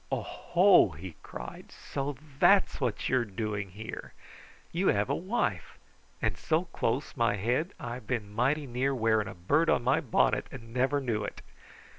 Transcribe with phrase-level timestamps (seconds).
[0.11, 1.71] "O ho!" he cried.
[1.71, 4.15] "So THAT'S what you are doing here!
[4.71, 5.77] You have a wife.
[6.23, 10.01] And so close my head I have been mighty near wearing a bird on my
[10.01, 11.41] bonnet, and never knew it!"